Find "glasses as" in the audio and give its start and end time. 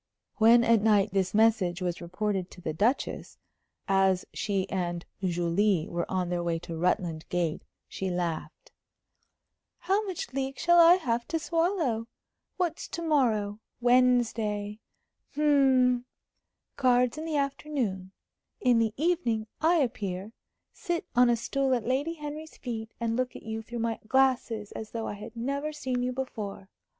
24.07-24.93